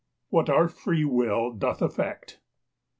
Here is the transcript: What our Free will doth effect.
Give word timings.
What 0.29 0.49
our 0.49 0.67
Free 0.67 1.05
will 1.05 1.51
doth 1.53 1.79
effect. 1.79 2.39